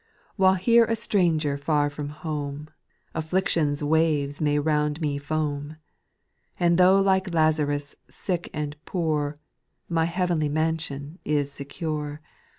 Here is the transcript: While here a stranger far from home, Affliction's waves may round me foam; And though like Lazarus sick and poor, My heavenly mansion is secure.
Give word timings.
While 0.35 0.55
here 0.55 0.85
a 0.85 0.95
stranger 0.95 1.59
far 1.59 1.91
from 1.91 2.09
home, 2.09 2.71
Affliction's 3.13 3.83
waves 3.83 4.41
may 4.41 4.57
round 4.57 4.99
me 4.99 5.19
foam; 5.19 5.75
And 6.59 6.79
though 6.79 6.99
like 6.99 7.31
Lazarus 7.31 7.95
sick 8.09 8.49
and 8.51 8.75
poor, 8.85 9.35
My 9.87 10.05
heavenly 10.05 10.49
mansion 10.49 11.19
is 11.23 11.51
secure. 11.51 12.19